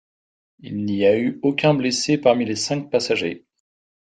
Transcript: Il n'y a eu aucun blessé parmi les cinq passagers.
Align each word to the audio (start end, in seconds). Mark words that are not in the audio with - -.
Il 0.61 0.83
n'y 0.83 1.05
a 1.05 1.15
eu 1.15 1.39
aucun 1.43 1.75
blessé 1.75 2.17
parmi 2.17 2.43
les 2.43 2.55
cinq 2.55 2.89
passagers. 2.89 3.45